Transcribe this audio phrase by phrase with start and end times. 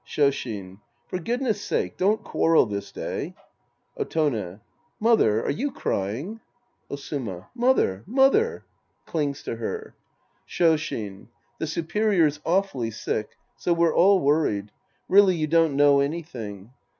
[0.03, 0.79] Shoshin.
[1.05, 3.35] For goodness' sake, don't quarrel this day.
[3.95, 4.59] Otone.
[4.99, 6.39] Mother, are you crying?
[6.89, 6.89] Sc.
[6.89, 7.67] 1 The Priest and His Disciples 217 Osiima.
[7.67, 8.65] Mother, mother.
[9.05, 9.95] {Clings to her.)
[10.49, 11.27] Shoshin.
[11.59, 13.37] The superior's awfully sick.
[13.57, 14.71] So we're all worried.
[15.07, 16.71] Really, you don't know anything.